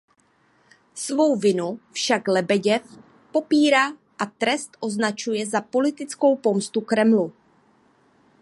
Svou 0.95 1.35
vinu 1.35 1.79
však 1.93 2.27
Lebeděv 2.27 2.99
popírá 3.31 3.89
a 4.19 4.25
trest 4.25 4.77
označuje 4.79 5.45
za 5.45 5.61
politickou 5.61 6.35
pomstu 6.37 6.81
Kremlu. 6.81 7.33